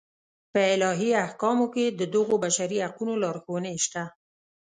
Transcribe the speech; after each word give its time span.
په 0.53 0.59
الهي 0.73 1.11
احکامو 1.25 1.67
کې 1.73 1.85
د 1.99 2.01
دغو 2.13 2.35
بشري 2.43 2.77
حقونو 2.85 3.13
لارښوونې 3.23 3.73
شته. 3.85 4.03